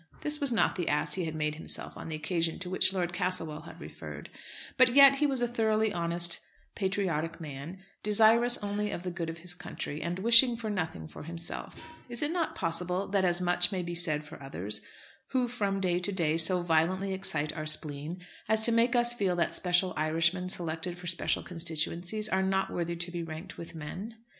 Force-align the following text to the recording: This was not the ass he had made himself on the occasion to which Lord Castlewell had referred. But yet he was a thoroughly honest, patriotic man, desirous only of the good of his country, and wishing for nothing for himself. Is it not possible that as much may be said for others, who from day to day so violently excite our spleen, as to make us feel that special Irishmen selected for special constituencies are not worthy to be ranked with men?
This 0.21 0.41
was 0.41 0.51
not 0.51 0.75
the 0.77 0.89
ass 0.89 1.13
he 1.13 1.25
had 1.25 1.35
made 1.35 1.53
himself 1.53 1.95
on 1.95 2.09
the 2.09 2.15
occasion 2.15 2.57
to 2.57 2.71
which 2.71 2.91
Lord 2.91 3.13
Castlewell 3.13 3.65
had 3.65 3.79
referred. 3.79 4.31
But 4.75 4.95
yet 4.95 5.17
he 5.17 5.27
was 5.27 5.41
a 5.41 5.47
thoroughly 5.47 5.93
honest, 5.93 6.39
patriotic 6.73 7.39
man, 7.39 7.77
desirous 8.01 8.57
only 8.63 8.89
of 8.89 9.03
the 9.03 9.11
good 9.11 9.29
of 9.29 9.37
his 9.37 9.53
country, 9.53 10.01
and 10.01 10.17
wishing 10.17 10.55
for 10.57 10.71
nothing 10.71 11.07
for 11.07 11.21
himself. 11.21 11.83
Is 12.09 12.23
it 12.23 12.31
not 12.31 12.55
possible 12.55 13.05
that 13.09 13.23
as 13.25 13.41
much 13.41 13.71
may 13.71 13.83
be 13.83 13.93
said 13.93 14.23
for 14.25 14.41
others, 14.41 14.81
who 15.33 15.47
from 15.47 15.79
day 15.79 15.99
to 15.99 16.11
day 16.11 16.35
so 16.35 16.63
violently 16.63 17.13
excite 17.13 17.53
our 17.53 17.67
spleen, 17.67 18.25
as 18.49 18.63
to 18.65 18.71
make 18.71 18.95
us 18.95 19.13
feel 19.13 19.35
that 19.35 19.53
special 19.53 19.93
Irishmen 19.95 20.49
selected 20.49 20.97
for 20.97 21.05
special 21.05 21.43
constituencies 21.43 22.27
are 22.27 22.41
not 22.41 22.73
worthy 22.73 22.95
to 22.95 23.11
be 23.11 23.21
ranked 23.21 23.55
with 23.59 23.75
men? 23.75 24.15